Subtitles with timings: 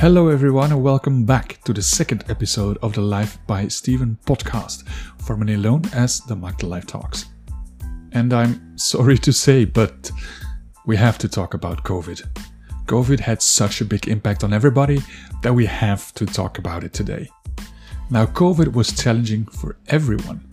[0.00, 4.88] Hello, everyone, and welcome back to the second episode of the Life by Steven podcast,
[5.18, 7.26] formerly known as the the Life Talks.
[8.12, 10.10] And I'm sorry to say, but
[10.86, 12.22] we have to talk about COVID.
[12.86, 15.02] COVID had such a big impact on everybody
[15.42, 17.28] that we have to talk about it today.
[18.08, 20.50] Now, COVID was challenging for everyone,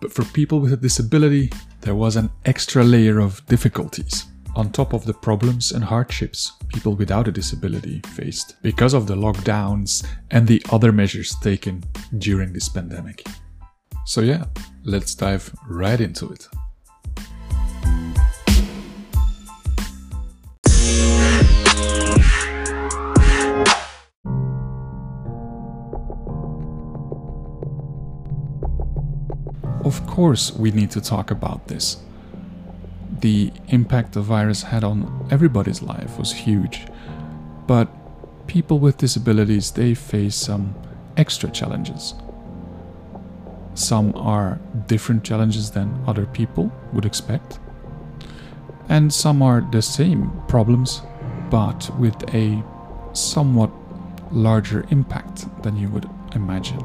[0.00, 1.52] but for people with a disability,
[1.82, 6.94] there was an extra layer of difficulties on top of the problems and hardships people
[6.94, 11.82] without a disability faced because of the lockdowns and the other measures taken
[12.18, 13.24] during this pandemic.
[14.04, 14.44] So, yeah,
[14.84, 16.48] let's dive right into it.
[29.84, 31.96] Of course, we need to talk about this
[33.22, 36.86] the impact the virus had on everybody's life was huge.
[37.66, 37.88] But
[38.48, 40.74] people with disabilities, they face some
[41.16, 42.14] extra challenges.
[43.74, 47.60] Some are different challenges than other people would expect.
[48.88, 51.00] And some are the same problems,
[51.48, 52.62] but with a
[53.12, 53.70] somewhat
[54.32, 56.84] larger impact than you would imagine.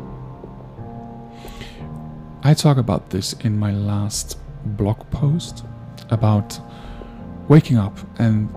[2.44, 5.66] I talk about this in my last blog post
[6.10, 6.60] about
[7.48, 8.50] waking up and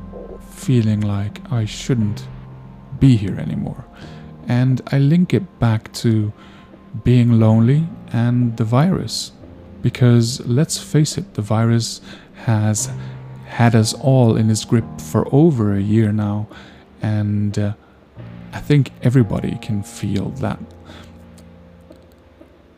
[0.50, 2.26] feeling like I shouldn't
[2.98, 3.84] be here anymore.
[4.48, 6.32] And I link it back to
[7.04, 9.32] being lonely and the virus.
[9.82, 12.00] Because let's face it, the virus
[12.44, 12.90] has
[13.46, 16.48] had us all in its grip for over a year now.
[17.00, 17.74] And uh,
[18.52, 20.58] I think everybody can feel that.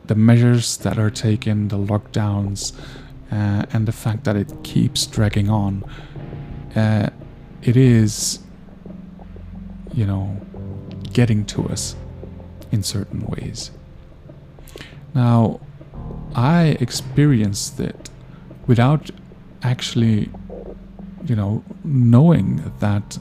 [0.05, 2.73] The measures that are taken, the lockdowns,
[3.33, 5.83] uh, and the fact that it keeps dragging on,
[6.77, 7.09] uh,
[7.63, 8.41] it is,
[9.95, 10.39] you know,
[11.13, 11.97] getting to us
[12.71, 13.71] in certain ways.
[15.15, 15.61] Now,
[16.35, 18.11] I experienced it
[18.67, 19.11] without
[19.63, 20.31] actually,
[21.25, 23.19] you know, knowing that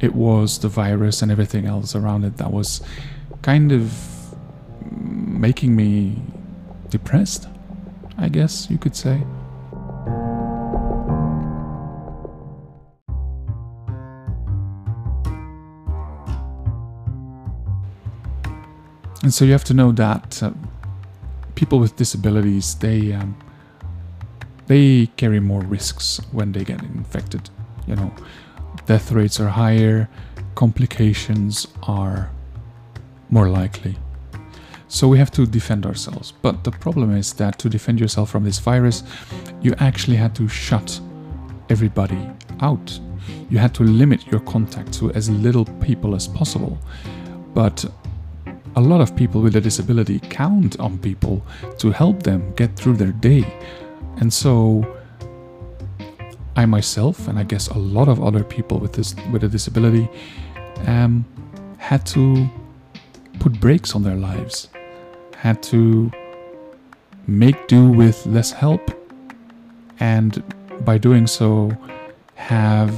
[0.00, 2.82] it was the virus and everything else around it that was
[3.40, 4.36] kind of
[4.90, 6.22] making me
[6.90, 7.48] depressed.
[8.18, 9.22] I guess you could say.
[19.22, 20.50] And so you have to know that uh,
[21.54, 23.36] people with disabilities they um,
[24.66, 27.48] they carry more risks when they get infected.
[27.86, 28.12] You know,
[28.86, 30.08] death rates are higher,
[30.54, 32.30] complications are
[33.30, 33.96] more likely.
[34.88, 36.32] So we have to defend ourselves.
[36.42, 39.02] But the problem is that to defend yourself from this virus,
[39.60, 41.00] you actually had to shut
[41.68, 42.30] everybody
[42.60, 42.98] out.
[43.50, 46.78] You had to limit your contact to as little people as possible.
[47.54, 47.84] But
[48.76, 51.44] a lot of people with a disability count on people
[51.78, 53.44] to help them get through their day.
[54.16, 54.84] And so
[56.56, 60.08] I myself, and I guess a lot of other people with this with a disability,
[60.86, 61.24] um,
[61.78, 62.48] had to
[63.40, 64.68] put brakes on their lives
[65.44, 66.10] had to
[67.26, 68.82] make do with less help
[70.00, 70.42] and
[70.86, 71.70] by doing so
[72.34, 72.90] have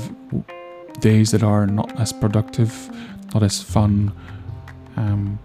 [1.00, 2.72] days that are not as productive,
[3.34, 4.12] not as fun,
[4.96, 5.40] um,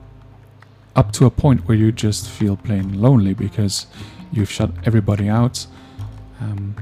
[0.95, 3.87] up to a point where you just feel plain lonely because
[4.31, 5.65] you've shut everybody out.
[6.39, 6.75] Um,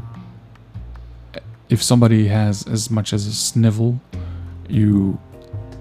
[1.69, 4.01] if somebody has as much as a snivel,
[4.67, 5.17] you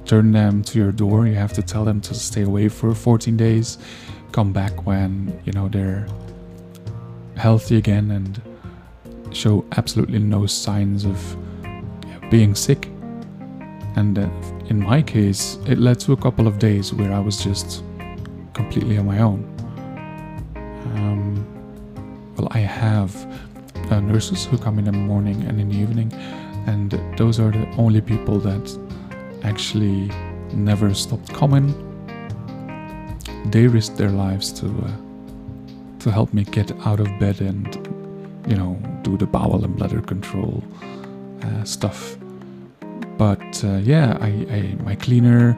[0.05, 1.27] turn them to your door.
[1.27, 3.79] You have to tell them to stay away for 14 days
[4.33, 6.07] come back when you know they're
[7.37, 8.43] healthy again and
[9.35, 11.37] show absolutely no signs of
[12.31, 12.89] being sick.
[13.97, 14.19] And
[14.69, 17.83] in my case, it led to a couple of days where I was just
[18.55, 19.41] completely on my own.
[20.95, 23.15] Um, well, I have
[23.91, 26.13] uh, nurses who come in the morning and in the evening,
[26.67, 28.79] and those are the only people that
[29.43, 30.11] actually
[30.53, 31.88] never stopped coming
[33.53, 34.91] they risked their lives to uh,
[36.01, 37.67] to help me get out of bed and
[38.47, 40.63] you know do the bowel and bladder control
[41.43, 42.17] uh, stuff.
[43.17, 45.57] But uh, yeah, I, I, my cleaner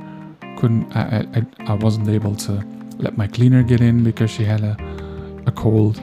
[0.56, 0.94] couldn't.
[0.96, 2.64] I, I I wasn't able to
[2.98, 4.76] let my cleaner get in because she had a
[5.46, 6.00] a cold.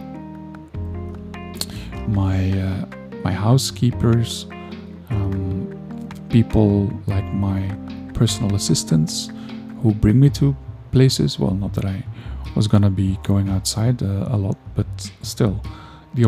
[2.08, 2.86] My uh,
[3.24, 4.46] my housekeepers,
[5.10, 5.68] um,
[6.30, 7.76] people like my
[8.14, 9.30] personal assistants
[9.82, 10.56] who bring me to
[10.98, 11.40] places.
[11.40, 12.04] Well, not that I
[12.56, 14.88] was gonna be going outside uh, a lot, but
[15.22, 15.56] still,
[16.16, 16.24] the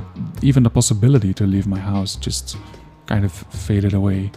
[0.49, 2.57] even the possibility to leave my house just
[3.07, 3.33] kind of
[3.67, 4.31] faded away.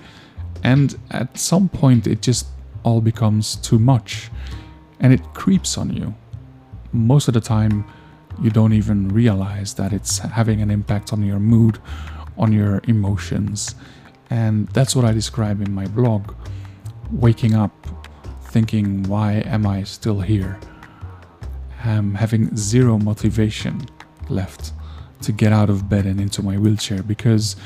[0.64, 2.46] And at some point, it just
[2.84, 4.30] all becomes too much
[5.00, 6.14] and it creeps on you.
[6.92, 7.84] Most of the time,
[8.42, 11.78] you don't even realize that it's having an impact on your mood,
[12.38, 13.74] on your emotions.
[14.30, 16.22] And that's what I describe in my blog.
[17.10, 18.01] Waking up
[18.52, 20.60] thinking, why am I still here?
[21.82, 23.86] I'm having zero motivation
[24.28, 24.72] left
[25.22, 27.56] to get out of bed and into my wheelchair because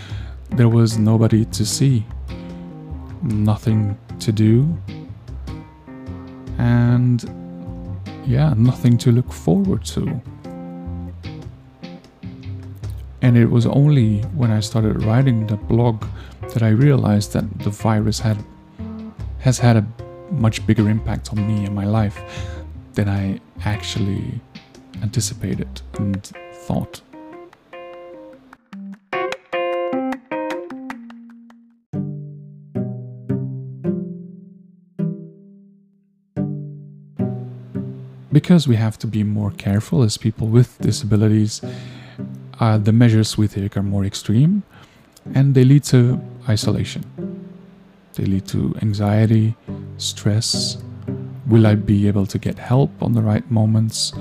[0.51, 2.07] there was nobody to see,
[3.21, 4.79] nothing to do,
[6.59, 7.25] and
[8.25, 10.23] yeah, nothing to look forward to.
[13.23, 16.07] And it was only when I started writing the blog
[16.55, 18.39] that I realized that the virus had
[19.41, 19.87] has had a
[20.31, 22.21] much bigger impact on me and my life
[22.95, 24.41] than I actually
[25.03, 26.23] anticipated and
[26.67, 27.03] thought.
[38.33, 41.63] Because we have to be more careful as people with disabilities,
[42.61, 44.63] uh, the measures we take are more extreme
[45.35, 47.03] and they lead to isolation.
[48.15, 49.57] They lead to anxiety,
[49.99, 50.79] stress.
[51.47, 54.13] Will I be able to get help on the right moments?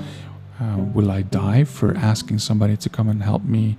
[0.60, 3.76] Uh, will I die for asking somebody to come and help me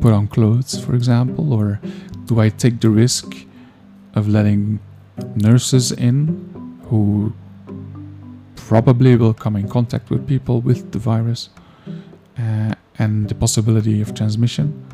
[0.00, 1.52] put on clothes, for example?
[1.52, 1.80] Or
[2.26, 3.34] do I take the risk
[4.14, 4.80] of letting
[5.34, 7.32] nurses in who
[8.56, 11.50] probably will come in contact with people with the virus
[12.38, 14.84] uh, and the possibility of transmission?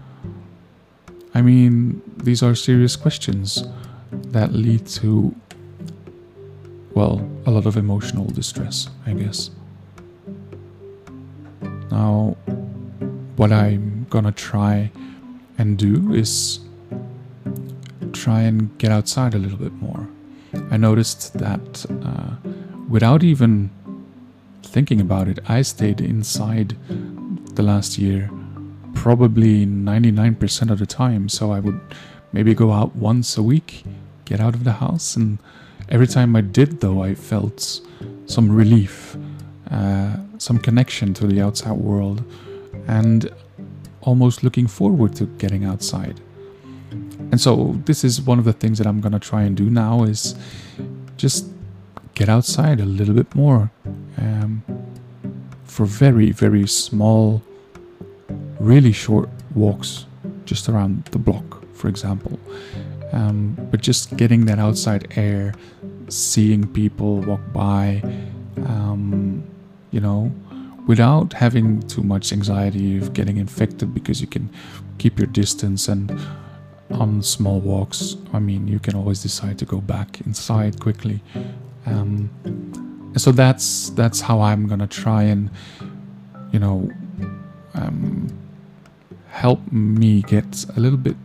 [1.35, 3.65] I mean, these are serious questions
[4.33, 5.35] that lead to,
[6.95, 9.51] well, a lot of emotional distress, I guess.
[11.91, 12.37] Now,
[13.37, 14.91] what I'm gonna try
[15.59, 16.61] and do is
[18.13, 20.09] try and get outside a little bit more.
[20.71, 22.37] I noticed that uh,
[22.89, 23.71] without even
[24.63, 26.77] thinking about it, I stayed inside
[27.55, 28.31] the last year
[28.95, 31.29] probably 99% of the time.
[31.29, 31.81] So I would
[32.33, 33.85] maybe go out once a week
[34.25, 35.17] get out of the house.
[35.17, 35.39] And
[35.89, 37.81] every time I did, though, I felt
[38.27, 39.17] some relief,
[39.71, 42.23] uh, some connection to the outside world,
[42.87, 43.31] and
[44.03, 46.21] almost looking forward to getting outside.
[47.31, 50.05] And so this is one of the things that I'm gonna try and do now
[50.05, 50.35] is
[51.17, 51.47] just
[52.15, 53.71] get outside a little bit more
[54.19, 54.63] um,
[55.65, 57.43] for very very small,
[58.61, 60.07] really short walks
[60.45, 62.39] just around the block, for example.
[63.15, 65.55] Um, but just getting that outside air,
[66.09, 68.03] seeing people walk by,
[68.67, 69.45] um,
[69.93, 70.33] you know,
[70.89, 74.51] without having too much anxiety of getting infected because you can
[74.99, 76.13] keep your distance and
[76.91, 81.23] on small walks, I mean, you can always decide to go back inside quickly.
[81.87, 82.31] Um,
[83.17, 85.51] so that's that's how I'm gonna try and,
[86.53, 86.91] you know,
[87.75, 88.29] um,
[89.29, 91.17] help me get a little bit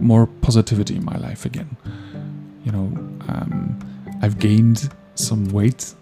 [0.00, 1.76] more positivity in my life again.
[2.64, 2.86] You know,
[3.28, 3.78] um,
[4.22, 5.94] I've gained some weight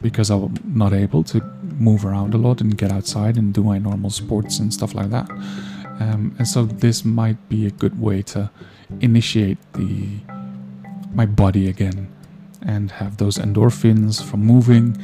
[0.00, 1.40] because I'm not able to
[1.78, 5.10] move around a lot and get outside and do my normal sports and stuff like
[5.10, 5.28] that.
[6.00, 8.50] Um, and so this might be a good way to
[9.00, 10.20] initiate the
[11.14, 12.12] my body again
[12.62, 14.96] and have those endorphins from moving,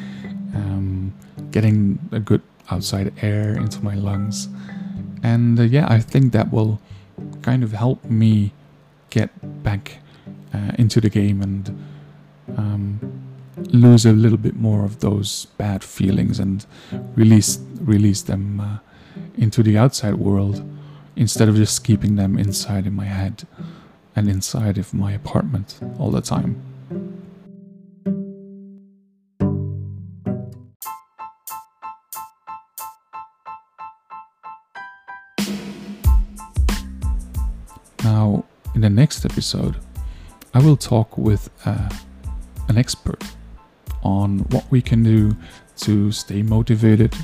[0.54, 1.14] um,
[1.50, 4.48] getting a good outside air into my lungs.
[5.22, 6.80] And uh, yeah, I think that will
[7.42, 8.52] kind of helped me
[9.10, 9.30] get
[9.62, 9.98] back
[10.54, 11.84] uh, into the game and
[12.56, 13.22] um,
[13.56, 16.66] lose a little bit more of those bad feelings and
[17.16, 18.78] release release them uh,
[19.36, 20.62] into the outside world
[21.16, 23.46] instead of just keeping them inside in my head
[24.14, 26.71] and inside of my apartment all the time.
[38.82, 39.76] In the next episode,
[40.54, 41.88] I will talk with uh,
[42.68, 43.22] an expert
[44.02, 45.36] on what we can do
[45.82, 47.14] to stay motivated,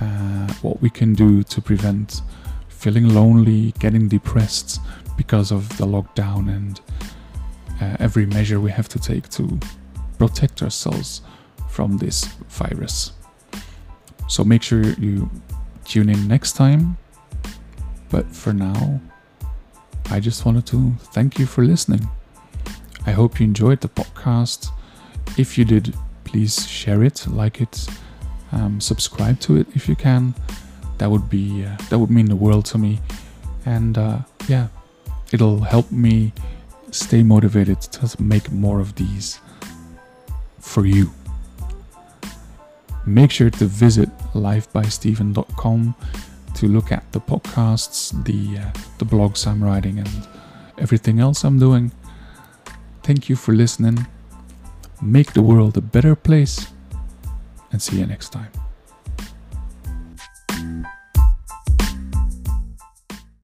[0.00, 2.22] uh, what we can do to prevent
[2.68, 4.80] feeling lonely, getting depressed
[5.18, 6.80] because of the lockdown, and
[7.82, 9.60] uh, every measure we have to take to
[10.16, 11.20] protect ourselves
[11.68, 13.12] from this virus.
[14.26, 15.28] So make sure you
[15.84, 16.96] tune in next time.
[18.08, 19.02] But for now,
[20.10, 22.08] I just wanted to thank you for listening.
[23.06, 24.68] I hope you enjoyed the podcast.
[25.36, 27.86] If you did, please share it, like it,
[28.52, 30.34] um, subscribe to it if you can.
[30.98, 33.00] That would be uh, that would mean the world to me,
[33.66, 34.68] and uh, yeah,
[35.32, 36.32] it'll help me
[36.90, 39.40] stay motivated to make more of these.
[40.60, 41.10] for you.
[43.06, 45.94] Make sure to visit lifebystephen.com
[46.54, 50.28] to look at the podcasts, the uh, the blogs I'm writing, and
[50.78, 51.92] everything else I'm doing.
[53.02, 54.06] Thank you for listening.
[55.00, 56.68] Make the world a better place,
[57.72, 58.50] and see you next time.